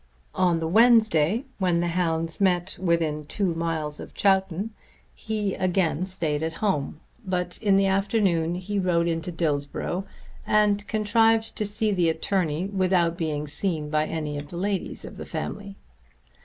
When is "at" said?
6.41-6.53